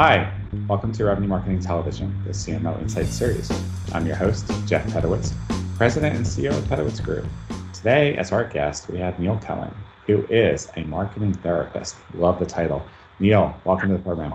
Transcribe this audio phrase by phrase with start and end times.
[0.00, 0.32] Hi,
[0.68, 3.50] welcome to Revenue Marketing Television, the CMO Insights series.
[3.92, 5.34] I'm your host, Jeff Pedowitz,
[5.76, 7.26] President and CEO of Pedowitz Group.
[7.72, 9.74] Today, as our guest, we have Neil Cohen,
[10.06, 11.96] who is a marketing therapist.
[12.14, 12.86] Love the title.
[13.18, 14.34] Neil, welcome to the program.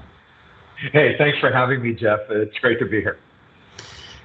[0.92, 2.20] Hey, thanks for having me, Jeff.
[2.30, 3.18] It's great to be here.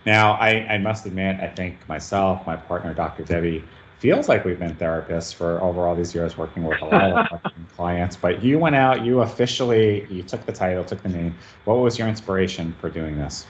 [0.04, 3.22] Now, I, I must admit, I think myself, my partner, Dr.
[3.22, 3.62] Debbie,
[3.98, 7.52] feels like we've been therapists for over all these years working with a lot of
[7.76, 11.34] clients but you went out you officially you took the title took the name.
[11.64, 13.46] What was your inspiration for doing this?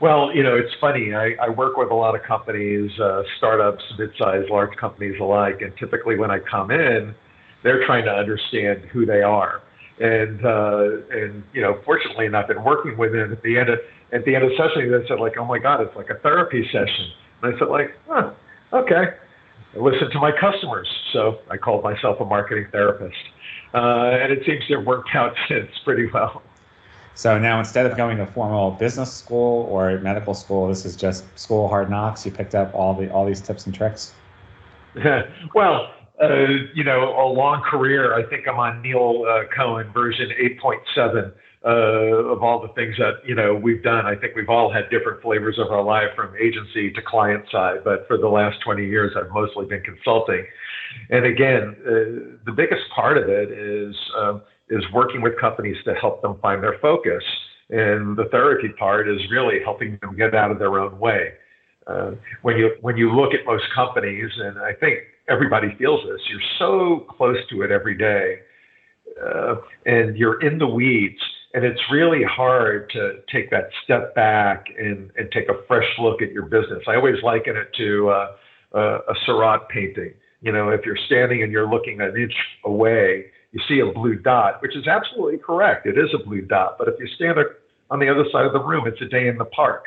[0.00, 1.14] Well you know it's funny.
[1.14, 5.76] I, I work with a lot of companies uh, startups mid-sized large companies alike and
[5.76, 7.14] typically when i come in
[7.62, 9.60] they're trying to understand who they are.
[10.00, 13.68] And uh, and you know fortunately and i've been working with them at the end
[13.68, 13.78] of
[14.12, 16.14] at the end of the session they said like oh my god it's like a
[16.20, 17.12] therapy session.
[17.42, 18.32] And i said like huh
[18.72, 19.16] okay
[19.74, 20.88] listen to my customers.
[21.12, 23.16] So I called myself a marketing therapist.
[23.72, 26.42] Uh, and it seems to have worked out since pretty well.
[27.14, 31.24] So now instead of going to formal business school or medical school, this is just
[31.38, 32.24] school hard knocks.
[32.24, 34.14] You picked up all the all these tips and tricks.
[35.54, 38.14] well, uh, you know, a long career.
[38.14, 41.32] I think I'm on Neil uh, Cohen version 8.7
[41.64, 44.06] uh, of all the things that you know we've done.
[44.06, 47.84] I think we've all had different flavors of our life, from agency to client side.
[47.84, 50.46] But for the last 20 years, I've mostly been consulting.
[51.10, 55.94] And again, uh, the biggest part of it is um, is working with companies to
[55.94, 57.22] help them find their focus.
[57.68, 61.34] And the therapy part is really helping them get out of their own way.
[61.86, 66.20] Uh, when you when you look at most companies, and I think everybody feels this,
[66.30, 68.38] you're so close to it every day,
[69.22, 71.20] uh, and you're in the weeds
[71.52, 76.22] and it's really hard to take that step back and, and take a fresh look
[76.22, 76.82] at your business.
[76.86, 78.36] I always liken it to uh,
[79.08, 80.14] a Seurat painting.
[80.42, 82.34] You know, if you're standing and you're looking an inch
[82.64, 85.86] away, you see a blue dot, which is absolutely correct.
[85.86, 86.76] It is a blue dot.
[86.78, 87.38] But if you stand
[87.90, 89.86] on the other side of the room, it's a day in the park.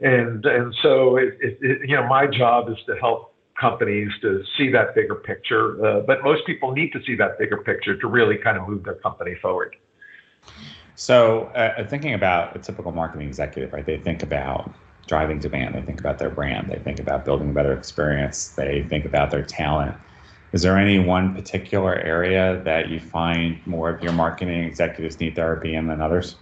[0.00, 4.44] And and so it, it, it, you know, my job is to help companies to
[4.56, 5.84] see that bigger picture.
[5.84, 8.84] Uh, but most people need to see that bigger picture to really kind of move
[8.84, 9.74] their company forward.
[10.98, 13.86] So, uh, thinking about a typical marketing executive, right?
[13.86, 14.74] They think about
[15.06, 18.82] driving demand, they think about their brand, they think about building a better experience, they
[18.82, 19.94] think about their talent.
[20.50, 25.36] Is there any one particular area that you find more of your marketing executives need
[25.36, 26.34] therapy in than others?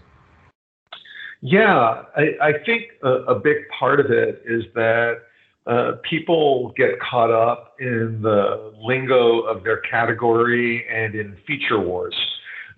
[1.43, 5.19] Yeah, I, I think a, a, big part of it is that
[5.67, 12.17] uh, people get caught up in the lingo of their category and in feature wars.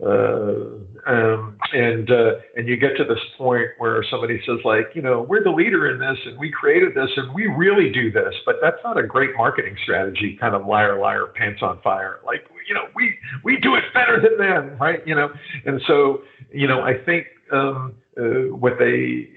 [0.04, 0.78] Uh,
[1.08, 5.22] um, and uh, and you get to this point where somebody says like, you know,
[5.22, 8.56] we're the leader in this, and we created this, and we really do this, but
[8.62, 10.36] that's not a great marketing strategy.
[10.40, 12.20] Kind of liar, liar, pants on fire.
[12.24, 15.04] Like, you know, we we do it better than them, right?
[15.04, 15.30] You know,
[15.66, 16.22] and so
[16.52, 19.28] you know, I think um, uh, what they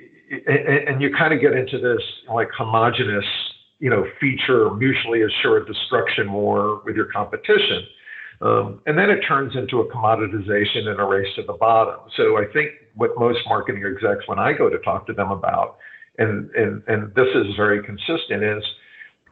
[0.46, 3.26] and, and you kind of get into this like homogenous,
[3.80, 7.88] you know, feature mutually assured destruction war with your competition
[8.42, 12.00] um, and then it turns into a commoditization and a race to the bottom.
[12.18, 15.78] So I think what most marketing execs, when I go to talk to them about,
[16.18, 18.64] and, and, and this is very consistent, is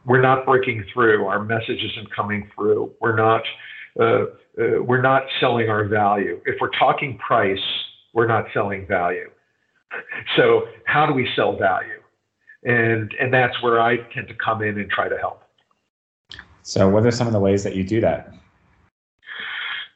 [0.06, 1.26] we're not breaking through.
[1.26, 2.92] Our message isn't coming through.
[3.00, 3.42] We're not,
[3.98, 6.40] uh, uh, we're not selling our value.
[6.46, 7.58] If we're talking price,
[8.14, 9.30] we're not selling value.
[10.36, 12.00] So how do we sell value?
[12.62, 15.42] And, and that's where I tend to come in and try to help.
[16.62, 18.32] So what are some of the ways that you do that?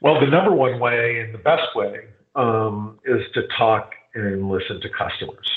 [0.05, 2.01] Well, the number one way and the best way
[2.37, 5.51] um, is to talk and listen to customers.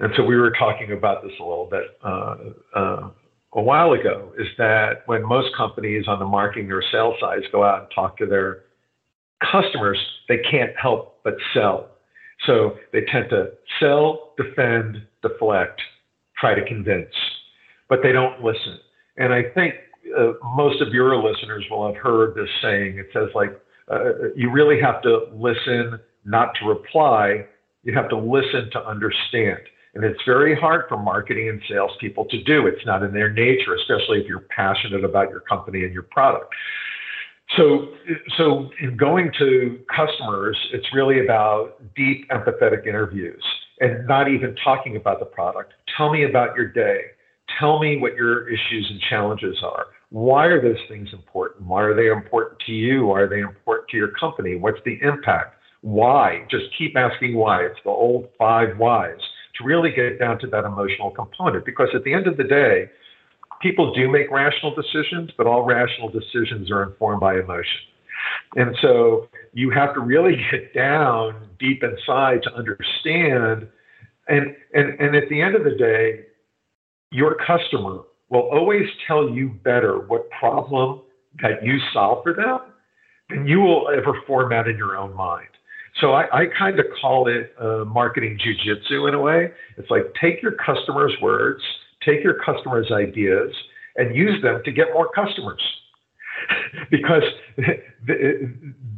[0.00, 2.36] And so we were talking about this a little bit uh,
[2.74, 3.10] uh,
[3.52, 4.32] a while ago.
[4.36, 8.16] Is that when most companies on the marketing or sales side go out and talk
[8.18, 8.64] to their
[9.52, 11.88] customers, they can't help but sell.
[12.48, 15.80] So they tend to sell, defend, deflect,
[16.36, 17.14] try to convince,
[17.88, 18.80] but they don't listen.
[19.18, 19.74] And I think
[20.16, 22.98] uh, most of your listeners will have heard this saying.
[22.98, 27.44] It says, like, uh, you really have to listen, not to reply.
[27.82, 29.60] You have to listen to understand.
[29.94, 32.66] And it's very hard for marketing and salespeople to do.
[32.66, 36.54] It's not in their nature, especially if you're passionate about your company and your product.
[37.56, 37.88] So,
[38.38, 43.44] so in going to customers, it's really about deep, empathetic interviews
[43.80, 45.74] and not even talking about the product.
[45.96, 47.02] Tell me about your day.
[47.58, 49.86] Tell me what your issues and challenges are.
[50.12, 51.66] Why are those things important?
[51.66, 53.06] Why are they important to you?
[53.06, 54.56] Why are they important to your company?
[54.56, 55.56] What's the impact?
[55.80, 56.46] Why?
[56.50, 57.64] Just keep asking why.
[57.64, 59.16] It's the old five whys
[59.56, 61.64] to really get down to that emotional component.
[61.64, 62.90] Because at the end of the day,
[63.62, 67.80] people do make rational decisions, but all rational decisions are informed by emotion.
[68.56, 73.66] And so you have to really get down deep inside to understand.
[74.28, 76.26] And, and, and at the end of the day,
[77.10, 81.02] your customer will always tell you better what problem
[81.42, 82.60] that you solve for them
[83.28, 85.48] than you will ever format in your own mind.
[86.00, 89.52] So I, I kind of call it uh, marketing jujitsu in a way.
[89.76, 91.62] It's like take your customers' words,
[92.04, 93.54] take your customers' ideas,
[93.96, 95.62] and use them to get more customers.
[96.90, 97.22] because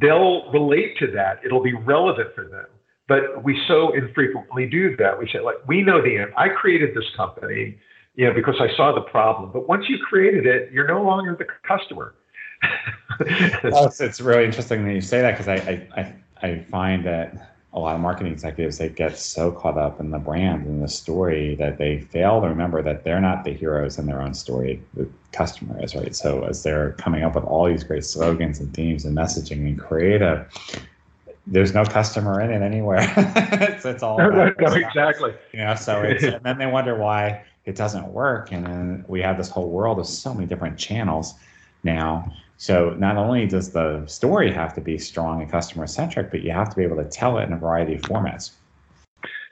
[0.00, 1.40] they'll relate to that.
[1.44, 2.66] It'll be relevant for them.
[3.06, 5.18] But we so infrequently do that.
[5.18, 6.30] We say, like, we know the end.
[6.38, 7.76] I created this company,
[8.14, 9.50] you know, because I saw the problem.
[9.52, 12.14] But once you created it, you're no longer the customer.
[13.64, 16.14] well, it's, it's really interesting that you say that because I, I,
[16.46, 20.18] I find that a lot of marketing executives they get so caught up in the
[20.18, 24.06] brand and the story that they fail to remember that they're not the heroes in
[24.06, 27.82] their own story the customer is right so as they're coming up with all these
[27.82, 30.46] great slogans and themes and messaging and creative
[31.48, 36.00] there's no customer in it anywhere it's, it's all no, no, exactly you know so
[36.02, 39.70] it's and then they wonder why it doesn't work and then we have this whole
[39.70, 41.34] world of so many different channels
[41.82, 46.42] now so not only does the story have to be strong and customer centric, but
[46.42, 48.52] you have to be able to tell it in a variety of formats.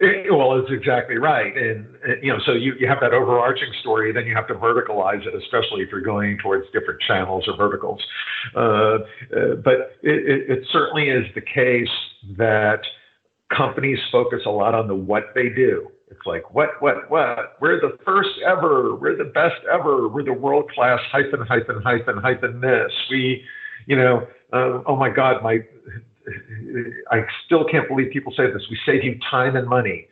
[0.01, 1.87] Well, it's exactly right, and
[2.21, 5.35] you know, so you, you have that overarching story, then you have to verticalize it,
[5.35, 8.03] especially if you're going towards different channels or verticals.
[8.57, 8.99] Uh, uh,
[9.63, 11.91] but it, it, it certainly is the case
[12.37, 12.81] that
[13.57, 17.57] companies focus a lot on the what they do it's like, what, what, what?
[17.61, 18.95] We're the first ever.
[18.95, 20.09] We're the best ever.
[20.09, 22.93] We're the world class hyphen, hyphen, hyphen, hyphen this.
[23.11, 23.43] We,
[23.87, 25.61] you know, uh, oh my God, my,
[27.11, 28.63] I still can't believe people say this.
[28.71, 30.07] We save you time and money.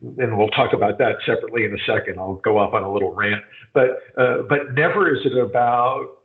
[0.00, 2.18] And we'll talk about that separately in a second.
[2.18, 3.42] I'll go off on a little rant,
[3.74, 6.17] but uh, but never is it about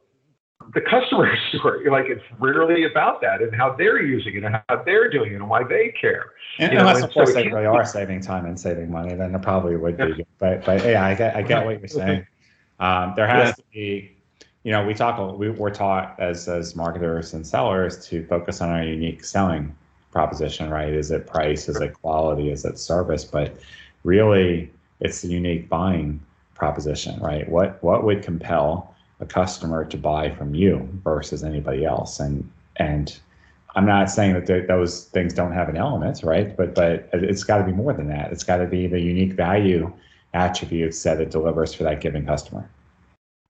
[0.73, 1.89] the customer story.
[1.89, 5.35] Like it's rarely about that and how they're using it and how they're doing it
[5.35, 6.31] and why they care.
[6.59, 9.13] And, you unless, know, of course, so they really are saving time and saving money,
[9.15, 10.03] then it probably would be.
[10.17, 10.23] Yeah.
[10.39, 12.27] But but yeah, I get I get what you're saying.
[12.79, 13.53] Um, there has yeah.
[13.53, 14.15] to be,
[14.63, 18.69] you know, we talk we, we're taught as as marketers and sellers to focus on
[18.69, 19.75] our unique selling
[20.11, 20.93] proposition, right?
[20.93, 21.67] Is it price?
[21.67, 22.49] Is it quality?
[22.49, 23.25] Is it service?
[23.25, 23.57] But
[24.03, 26.21] really, it's the unique buying
[26.53, 27.47] proposition, right?
[27.49, 28.92] What what would compel
[29.23, 32.19] a customer to buy from you versus anybody else.
[32.19, 33.17] And and
[33.75, 36.55] I'm not saying that those things don't have an element, right?
[36.55, 38.31] But but it's got to be more than that.
[38.31, 39.91] It's got to be the unique value
[40.33, 42.69] attributes that it delivers for that given customer.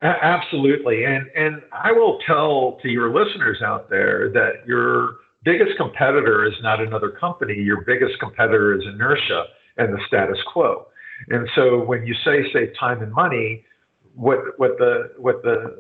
[0.01, 6.45] Absolutely, and and I will tell to your listeners out there that your biggest competitor
[6.45, 7.55] is not another company.
[7.55, 9.45] Your biggest competitor is inertia
[9.77, 10.87] and the status quo.
[11.29, 13.65] And so when you say save time and money,
[14.15, 15.75] what what the what the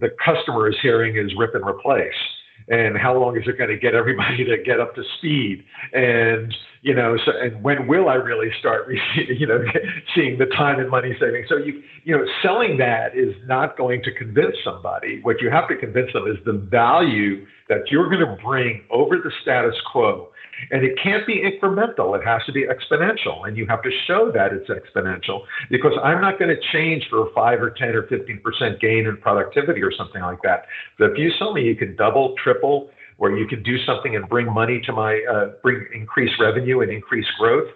[0.00, 2.12] the customer is hearing is rip and replace.
[2.68, 5.64] And how long is it going to get everybody to get up to speed?
[5.94, 9.62] And you know so and when will i really start you know
[10.14, 14.02] seeing the time and money saving so you you know selling that is not going
[14.02, 18.20] to convince somebody what you have to convince them is the value that you're going
[18.20, 20.28] to bring over the status quo
[20.70, 23.46] and it can't be incremental, it has to be exponential.
[23.46, 27.26] And you have to show that it's exponential because I'm not going to change for
[27.28, 30.66] a 5 or 10 or 15% gain in productivity or something like that.
[30.98, 34.28] But if you sell me you can double, triple, or you can do something and
[34.28, 37.68] bring money to my, uh, bring increase revenue and increase growth,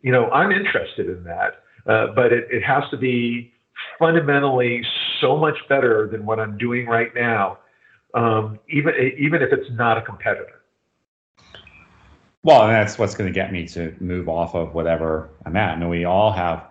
[0.00, 1.62] you know, I'm interested in that.
[1.86, 3.52] Uh, but it, it has to be
[3.98, 4.82] fundamentally
[5.20, 7.58] so much better than what I'm doing right now,
[8.14, 10.62] um, even even if it's not a competitor.
[12.42, 15.78] Well, and that's what's going to get me to move off of whatever I'm at.
[15.78, 16.64] And we all have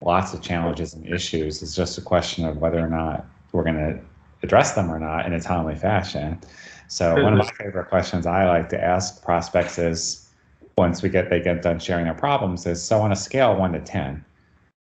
[0.00, 1.62] lots of challenges and issues.
[1.62, 4.00] It's just a question of whether or not we're going to
[4.42, 6.40] address them or not in a timely fashion.
[6.90, 10.28] So one of my favorite questions I like to ask prospects is
[10.76, 13.72] once we get they get done sharing their problems is so on a scale one
[13.72, 14.24] to ten,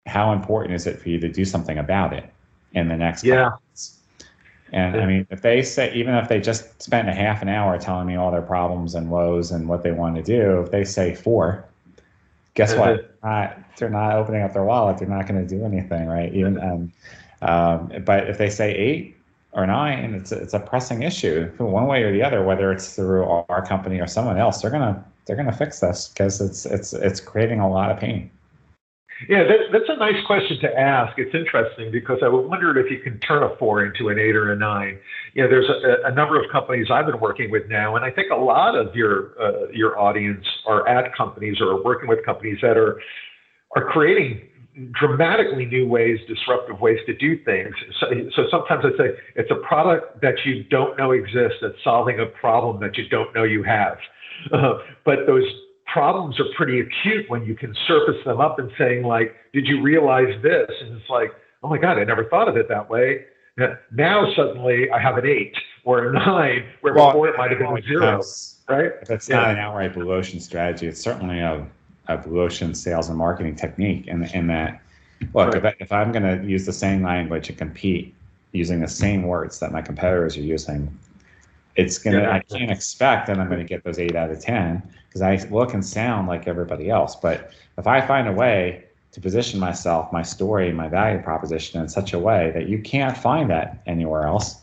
[0.05, 2.31] how important is it for you to do something about it
[2.75, 3.53] in the next yeah.
[4.71, 7.79] And I mean, if they say, even if they just spent a half an hour
[7.79, 10.85] telling me all their problems and woes and what they want to do, if they
[10.85, 11.65] say four,
[12.55, 13.17] guess what?
[13.23, 14.99] Not, they're not opening up their wallet.
[14.99, 16.35] They're not going to do anything, right?
[16.35, 16.93] Even um,
[17.41, 19.14] um, but if they say eight
[19.55, 22.45] or nine, it's a, it's a pressing issue, one way or the other.
[22.45, 26.41] Whether it's through our company or someone else, they're gonna they're gonna fix this because
[26.41, 28.31] it's it's it's creating a lot of pain.
[29.29, 31.17] Yeah, that, that's a nice question to ask.
[31.19, 34.53] It's interesting because I wondered if you can turn a four into an eight or
[34.53, 34.99] a nine.
[35.35, 38.11] You know, there's a, a number of companies I've been working with now, and I
[38.11, 42.25] think a lot of your uh, your audience are at companies or are working with
[42.25, 43.01] companies that are
[43.77, 44.49] are creating
[44.93, 47.75] dramatically new ways, disruptive ways to do things.
[48.01, 52.21] So, so sometimes I say it's a product that you don't know exists that's solving
[52.21, 53.99] a problem that you don't know you have.
[54.53, 55.45] Uh, but those
[55.87, 59.81] problems are pretty acute when you can surface them up and saying like, did you
[59.81, 60.69] realize this?
[60.81, 61.31] And it's like,
[61.63, 63.27] oh my God, I never thought of it that way.
[63.93, 67.61] Now suddenly I have an eight or a nine, where well, before it might have
[67.61, 68.21] been a zero.
[68.69, 68.93] Right?
[69.07, 69.37] That's yeah.
[69.37, 71.65] not an outright blue ocean strategy, it's certainly a,
[72.09, 74.07] a blue ocean sales and marketing technique.
[74.07, 74.81] In, in that,
[75.35, 75.57] look, right.
[75.57, 78.15] if, I, if I'm going to use the same language and compete
[78.53, 80.97] using the same words that my competitors are using,
[81.77, 82.23] it's gonna.
[82.23, 82.33] Yeah.
[82.33, 85.37] I can't expect that I'm going to get those eight out of ten because I
[85.51, 87.17] look and sound like everybody else.
[87.17, 91.89] But if I find a way to position myself, my story, my value proposition in
[91.89, 94.57] such a way that you can't find that anywhere else,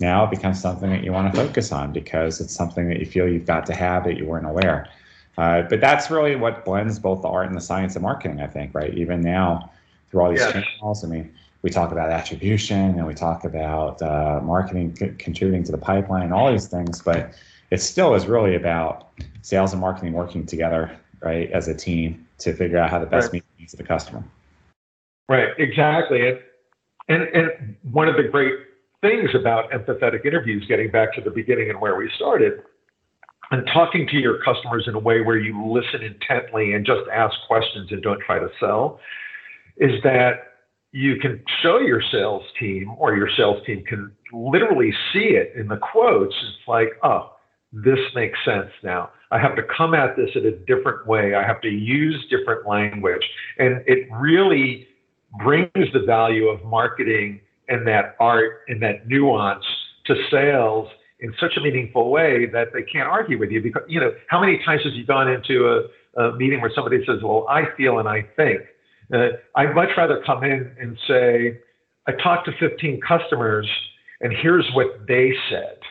[0.00, 3.06] now it becomes something that you want to focus on because it's something that you
[3.06, 4.88] feel you've got to have that you weren't aware.
[5.38, 8.46] Uh, but that's really what blends both the art and the science of marketing, I
[8.46, 8.92] think, right?
[8.94, 9.70] Even now,
[10.10, 10.52] through all these yes.
[10.52, 15.64] channels, I mean, we talk about attribution and we talk about uh, marketing c- contributing
[15.64, 17.32] to the pipeline, all these things, but
[17.70, 19.08] it still is really about
[19.40, 23.26] sales and marketing working together, right, as a team to figure out how to best
[23.26, 23.34] right.
[23.34, 24.22] meet the needs of the customer.
[25.28, 26.28] Right, exactly.
[26.28, 26.38] And,
[27.08, 28.54] and, and one of the great
[29.00, 32.62] things about empathetic interviews, getting back to the beginning and where we started,
[33.52, 37.34] and talking to your customers in a way where you listen intently and just ask
[37.46, 38.98] questions and don't try to sell,
[39.76, 40.54] is that
[40.92, 45.68] you can show your sales team or your sales team can literally see it in
[45.68, 46.34] the quotes.
[46.34, 47.32] It's like, oh,
[47.72, 49.10] this makes sense now.
[49.30, 51.34] I have to come at this in a different way.
[51.34, 53.22] I have to use different language.
[53.58, 54.86] And it really
[55.42, 59.64] brings the value of marketing and that art and that nuance
[60.06, 60.88] to sales
[61.22, 63.62] in such a meaningful way that they can't argue with you.
[63.62, 65.68] Because, you know, how many times have you gone into
[66.16, 68.60] a, a meeting where somebody says, well, I feel and I think?
[69.12, 71.60] Uh, I'd much rather come in and say,
[72.08, 73.68] I talked to 15 customers
[74.20, 75.78] and here's what they said.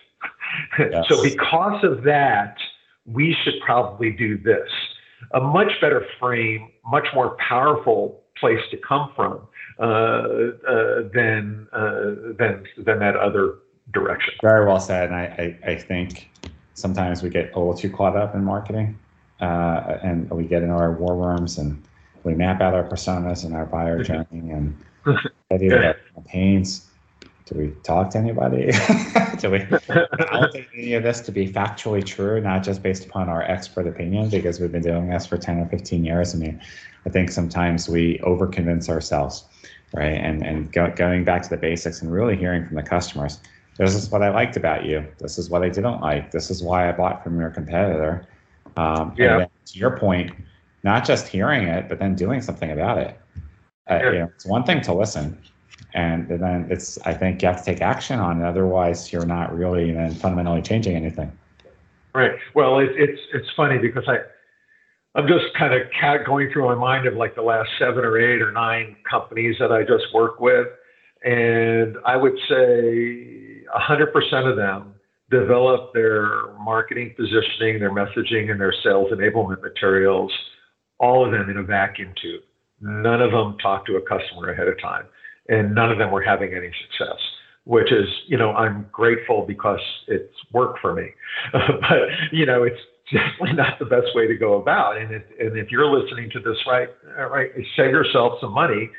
[0.77, 1.05] Yes.
[1.07, 2.57] so because of that,
[3.05, 4.69] we should probably do this.
[5.33, 9.47] A much better frame, much more powerful place to come from
[9.79, 13.59] uh, uh, than, uh, than, than that other
[13.93, 14.33] direction.
[14.41, 15.09] Very well said.
[15.09, 16.29] And I, I, I, think
[16.73, 18.97] sometimes we get a little too caught up in marketing
[19.39, 21.81] uh, and we get in our war rooms and
[22.23, 24.77] we map out our personas and our buyer journey and
[25.47, 26.91] study our campaigns
[27.51, 28.71] do we talk to anybody?
[29.39, 33.43] do we validate any of this to be factually true, not just based upon our
[33.43, 36.33] expert opinion, because we've been doing this for 10 or 15 years?
[36.33, 36.61] I mean,
[37.05, 39.43] I think sometimes we overconvince ourselves,
[39.93, 40.13] right?
[40.13, 43.39] And, and go, going back to the basics and really hearing from the customers.
[43.81, 45.03] This is what I liked about you.
[45.17, 46.29] This is what I didn't like.
[46.29, 48.27] This is why I bought from your competitor.
[48.77, 49.47] Um, yeah.
[49.65, 50.31] to your point,
[50.83, 53.19] not just hearing it, but then doing something about it.
[53.89, 54.11] Uh, yeah.
[54.11, 55.35] you know, it's one thing to listen,
[55.95, 58.45] and then it's I think you have to take action on it.
[58.45, 61.35] Otherwise, you're not really then fundamentally changing anything.
[62.13, 62.37] Right.
[62.53, 64.19] Well, it, it's it's funny because I
[65.15, 68.43] I'm just kind of going through my mind of like the last seven or eight
[68.43, 70.67] or nine companies that I just work with,
[71.23, 73.41] and I would say
[73.75, 74.93] 100% of them
[75.29, 80.31] develop their marketing positioning, their messaging, and their sales enablement materials,
[80.99, 82.41] all of them in a vacuum tube.
[82.81, 85.05] None of them talk to a customer ahead of time
[85.49, 87.19] and none of them were having any success
[87.65, 91.09] which is you know i'm grateful because it's work for me
[91.51, 91.99] but
[92.31, 92.79] you know it's
[93.11, 96.39] definitely not the best way to go about and if, and if you're listening to
[96.39, 96.89] this right
[97.29, 98.89] right save yourself some money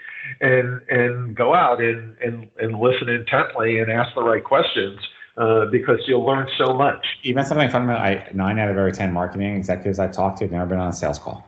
[0.40, 4.98] and and go out and and, and listen intently and ask the right questions
[5.36, 7.04] uh, because you'll learn so much.
[7.22, 8.02] Even something fundamental.
[8.02, 10.88] I nine out of every ten marketing executives I've talked to have never been on
[10.88, 11.46] a sales call.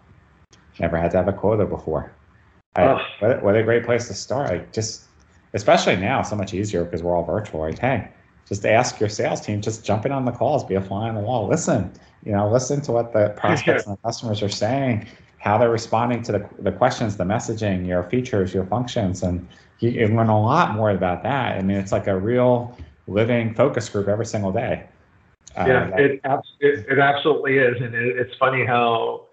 [0.80, 2.12] Never had to have a quota before.
[2.76, 4.50] I, what, what a great place to start.
[4.50, 5.04] Like just,
[5.52, 7.60] especially now, so much easier because we're all virtual.
[7.62, 7.78] Right?
[7.78, 8.08] Hey,
[8.48, 9.60] just ask your sales team.
[9.60, 10.64] Just jump in on the calls.
[10.64, 11.48] Be a fly on the wall.
[11.48, 11.92] Listen.
[12.24, 15.06] You know, listen to what the prospects and the customers are saying,
[15.38, 19.46] how they're responding to the, the questions, the messaging, your features, your functions, and
[19.80, 21.58] you, you learn a lot more about that.
[21.58, 24.86] I mean, it's like a real living focus group every single day.
[25.56, 26.20] Uh, yeah, that, it,
[26.60, 29.26] it, it absolutely is, and it, it's funny how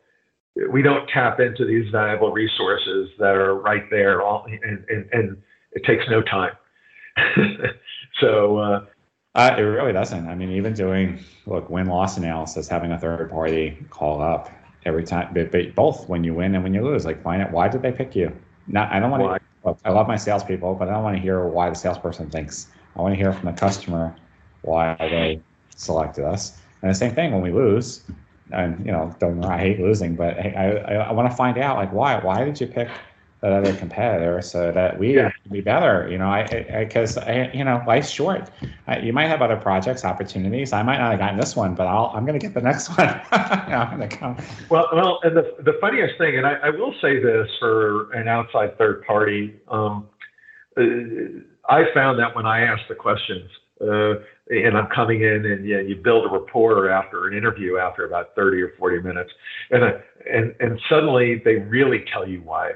[0.70, 5.38] we don't tap into these valuable resources that are right there, all, and, and, and
[5.72, 6.52] it takes no time.
[8.20, 8.86] so, uh,
[9.36, 10.28] uh, it really doesn't.
[10.28, 14.50] I mean, even doing look win loss analysis, having a third party call up
[14.86, 17.52] every time, but, but, both when you win and when you lose, like find out
[17.52, 18.36] why did they pick you.
[18.68, 19.48] Not, I don't want to.
[19.64, 22.68] Look, I love my salespeople, but I don't want to hear why the salesperson thinks.
[22.96, 24.16] I want to hear from the customer
[24.64, 25.40] why they
[25.76, 26.58] selected us.
[26.82, 28.02] And the same thing when we lose,
[28.52, 31.78] and you know, don't I hate losing, but I, I, I want to find out
[31.78, 32.90] like why why did you pick
[33.42, 35.32] that other competitor so that we yeah.
[35.32, 36.08] can be better.
[36.10, 36.46] You know, I
[36.86, 38.50] because I, I, you know life's short.
[38.88, 40.74] I, you might have other projects, opportunities.
[40.74, 42.90] I might not have gotten this one, but I'll, I'm going to get the next
[42.98, 43.08] one.
[43.10, 43.38] you
[43.72, 44.38] know, I'm going to come.
[44.70, 48.28] Well, well, and the the funniest thing, and I, I will say this for an
[48.28, 50.08] outside third party, um,
[50.78, 50.84] uh,
[51.68, 53.50] I found that when I ask the questions.
[53.82, 54.22] Uh,
[54.52, 58.06] and I'm coming in and you, know, you build a rapport after an interview after
[58.06, 59.32] about 30 or 40 minutes.
[59.72, 59.94] And, uh,
[60.32, 62.74] and, and suddenly they really tell you why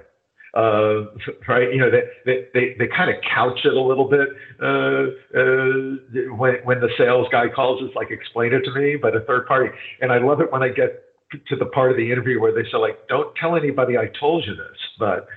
[0.55, 1.05] uh,
[1.47, 1.73] right?
[1.73, 4.29] You know, they, they, they, they kind of couch it a little bit
[4.61, 9.15] uh, uh, when, when the sales guy calls us, like, explain it to me, but
[9.15, 9.69] a third party.
[10.01, 11.03] And I love it when I get
[11.47, 14.45] to the part of the interview where they say, like, don't tell anybody I told
[14.45, 15.27] you this, but,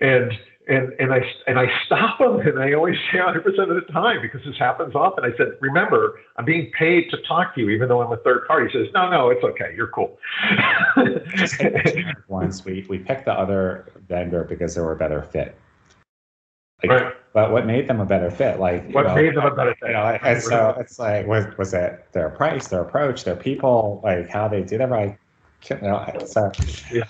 [0.00, 0.32] and,
[0.68, 3.92] and and I and I stop them, and I always say 100 percent of the
[3.92, 5.24] time because this happens often.
[5.24, 8.46] I said, "Remember, I'm being paid to talk to you, even though I'm a third
[8.46, 9.72] party." He says, "No, no, it's okay.
[9.76, 10.18] You're cool."
[12.28, 15.56] Once we we picked the other vendor because they were a better fit.
[16.82, 17.14] Like, right.
[17.32, 18.58] But what made them a better fit?
[18.58, 19.88] Like what know, made them a better fit?
[19.88, 24.00] You know, and so it's like was was it their price, their approach, their people,
[24.02, 24.90] like how they did it?
[24.90, 25.18] Like,
[25.70, 26.50] you know, so
[26.90, 27.04] yeah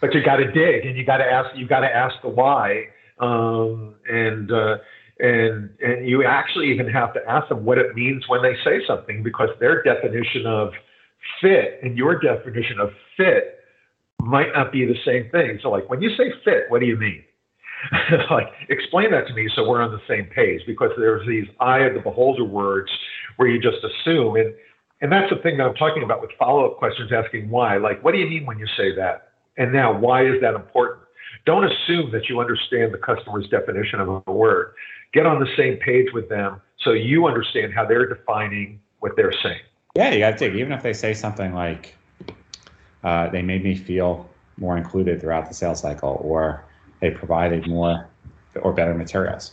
[0.00, 2.28] but you got to dig and you got to ask you got to ask the
[2.28, 2.84] why
[3.20, 4.76] um, and uh,
[5.18, 8.80] and and you actually even have to ask them what it means when they say
[8.86, 10.70] something because their definition of
[11.40, 13.58] fit and your definition of fit
[14.20, 15.58] might not be the same thing.
[15.62, 17.24] So like when you say fit what do you mean?
[18.30, 21.80] Like explain that to me so we're on the same page because there's these eye
[21.80, 22.90] of the beholder words
[23.36, 24.54] where you just assume and
[25.00, 27.76] and that's the thing that I'm talking about with follow-up questions asking why.
[27.76, 29.27] Like what do you mean when you say that
[29.58, 31.00] and now, why is that important?
[31.44, 34.72] Don't assume that you understand the customer's definition of a word.
[35.12, 39.34] Get on the same page with them so you understand how they're defining what they're
[39.42, 39.60] saying.
[39.96, 40.56] Yeah, you got to dig.
[40.56, 41.96] Even if they say something like,
[43.02, 46.64] uh, they made me feel more included throughout the sales cycle, or
[47.00, 48.08] they provided more
[48.62, 49.52] or better materials.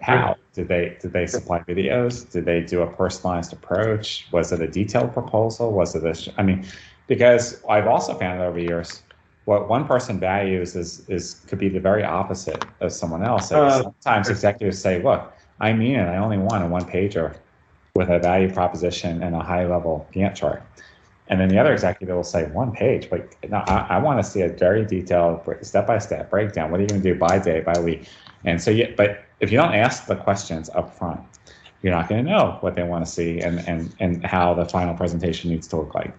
[0.00, 2.28] How did they did they supply videos?
[2.30, 4.26] Did they do a personalized approach?
[4.32, 5.70] Was it a detailed proposal?
[5.72, 6.40] Was it a?
[6.40, 6.66] I mean,
[7.06, 9.02] because I've also found over years
[9.44, 13.50] what one person values is is could be the very opposite of someone else.
[13.50, 16.08] Uh, sometimes executives say, "Look, I mean it.
[16.08, 17.34] I only want a one pager
[17.94, 20.62] with a value proposition and a high level Gantt chart."
[21.28, 24.28] And then the other executive will say, "One page, but no, I, I want to
[24.28, 26.70] see a very detailed step by step breakdown.
[26.70, 28.08] What are you going to do by day, by week?"
[28.44, 31.20] And so, you, but if you don't ask the questions up front,
[31.82, 34.64] you're not going to know what they want to see and and and how the
[34.64, 36.12] final presentation needs to look like.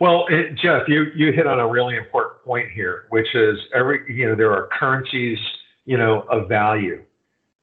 [0.00, 4.00] Well, it, Jeff, you, you hit on a really important point here, which is every,
[4.12, 5.38] you know, there are currencies,
[5.84, 7.02] you know, of value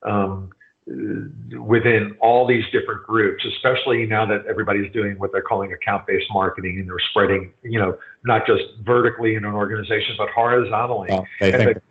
[0.03, 0.51] um,
[0.87, 6.79] within all these different groups, especially now that everybody's doing what they're calling account-based marketing
[6.79, 11.07] and they're spreading, you know, not just vertically in an organization, but horizontally.
[11.09, 11.81] Well, the,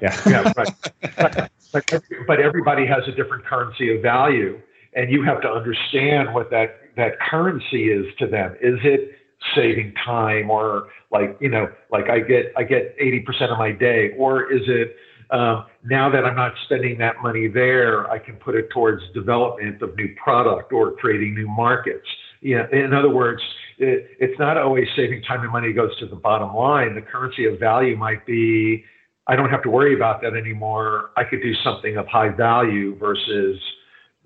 [0.00, 0.20] yeah.
[0.26, 0.70] yeah, right.
[1.16, 4.60] but, but, but everybody has a different currency of value
[4.94, 8.54] and you have to understand what that, that currency is to them.
[8.60, 9.16] Is it,
[9.54, 14.10] saving time or like you know like i get i get 80% of my day.
[14.16, 14.96] Or is it
[15.30, 19.80] um, now that i'm not spending that money there i can put it towards development
[19.82, 22.06] of new product or creating new markets.
[22.42, 23.42] Know, in other words
[23.78, 26.94] it, it's not always saving time and money goes to the bottom line.
[26.94, 28.84] The currency of value might be
[29.26, 31.10] i don't have to worry about that anymore.
[31.16, 33.58] I could do something of high value versus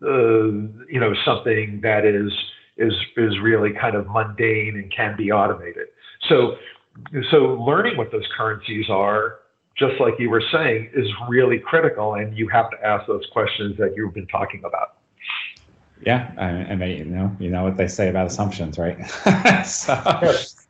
[0.02, 0.46] uh,
[0.90, 2.32] you know something that is
[2.76, 5.88] is is really kind of mundane and can be automated.
[6.28, 6.56] So
[7.30, 9.40] so learning what those currencies are,
[9.76, 13.76] just like you were saying, is really critical, and you have to ask those questions
[13.78, 14.96] that you've been talking about.
[16.04, 18.98] Yeah, and they, you know, you know what they say about assumptions, right?
[19.66, 19.94] so,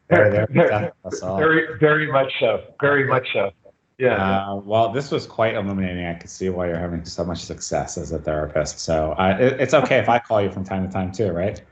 [0.09, 2.63] very, very, very much so.
[2.81, 3.51] Very much so.
[3.99, 4.51] Yeah.
[4.51, 6.07] Uh, well, this was quite illuminating.
[6.07, 8.81] I could see why you're having so much success as a therapist.
[8.81, 11.63] So uh, it, it's okay if I call you from time to time too, right?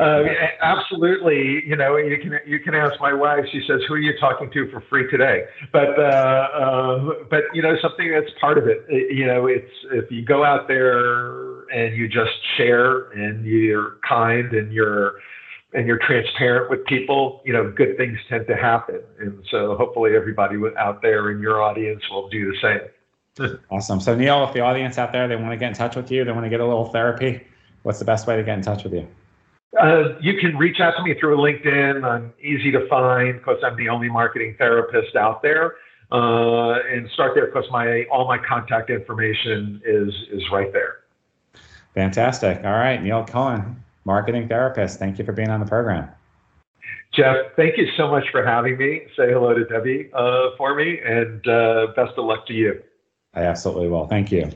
[0.00, 0.24] Uh,
[0.62, 1.62] absolutely.
[1.66, 3.44] You know, you can you can ask my wife.
[3.52, 7.60] She says, "Who are you talking to for free today?" But uh, uh, but you
[7.60, 8.86] know, something that's part of it.
[8.88, 14.52] You know, it's if you go out there and you just share and you're kind
[14.54, 15.16] and you're
[15.74, 19.00] and you're transparent with people, you know, good things tend to happen.
[19.18, 22.58] And so, hopefully, everybody out there in your audience will do the
[23.38, 23.58] same.
[23.70, 24.00] awesome.
[24.00, 26.24] So, Neil, if the audience out there they want to get in touch with you,
[26.24, 27.42] they want to get a little therapy,
[27.82, 29.06] what's the best way to get in touch with you?
[29.78, 32.04] Uh, you can reach out to me through LinkedIn.
[32.04, 35.74] I'm easy to find because I'm the only marketing therapist out there.
[36.12, 40.96] Uh, and start there because my all my contact information is is right there.
[41.94, 42.64] Fantastic.
[42.64, 44.98] All right, Neil Cohen, marketing therapist.
[44.98, 46.08] Thank you for being on the program.
[47.12, 49.02] Jeff, thank you so much for having me.
[49.16, 52.82] Say hello to Debbie uh, for me, and uh, best of luck to you.
[53.34, 54.06] I absolutely will.
[54.06, 54.50] Thank you.